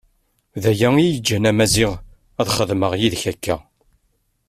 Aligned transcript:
D 0.61 0.63
aya 0.71 0.89
iyi-iǧǧan 0.95 1.49
a 1.49 1.51
Maziɣ 1.57 1.91
ad 2.41 2.47
xedmeɣ 2.57 2.91
yid-k 2.99 3.23
akka. 3.31 3.55